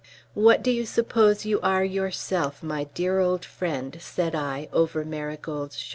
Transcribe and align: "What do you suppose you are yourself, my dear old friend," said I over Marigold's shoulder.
"What 0.33 0.63
do 0.63 0.71
you 0.71 0.87
suppose 0.87 1.45
you 1.45 1.61
are 1.61 1.83
yourself, 1.85 2.63
my 2.63 2.85
dear 2.95 3.19
old 3.19 3.45
friend," 3.45 3.95
said 4.01 4.33
I 4.33 4.67
over 4.73 5.05
Marigold's 5.05 5.77
shoulder. 5.77 5.89